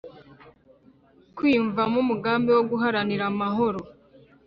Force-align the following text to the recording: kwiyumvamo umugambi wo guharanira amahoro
kwiyumvamo 1.35 1.97
umugambi 2.03 2.49
wo 2.55 2.63
guharanira 2.69 3.23
amahoro 3.31 3.79